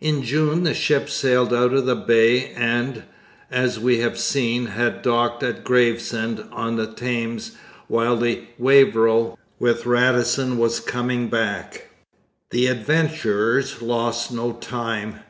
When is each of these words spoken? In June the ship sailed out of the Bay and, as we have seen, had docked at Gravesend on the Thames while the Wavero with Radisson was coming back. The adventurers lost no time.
In 0.00 0.24
June 0.24 0.64
the 0.64 0.74
ship 0.74 1.08
sailed 1.08 1.54
out 1.54 1.72
of 1.72 1.86
the 1.86 1.94
Bay 1.94 2.48
and, 2.56 3.04
as 3.48 3.78
we 3.78 3.98
have 3.98 4.18
seen, 4.18 4.66
had 4.66 5.02
docked 5.02 5.44
at 5.44 5.62
Gravesend 5.62 6.44
on 6.50 6.74
the 6.74 6.88
Thames 6.88 7.52
while 7.86 8.16
the 8.16 8.40
Wavero 8.58 9.38
with 9.60 9.86
Radisson 9.86 10.58
was 10.58 10.80
coming 10.80 11.28
back. 11.28 11.90
The 12.50 12.66
adventurers 12.66 13.80
lost 13.80 14.32
no 14.32 14.50
time. 14.54 15.20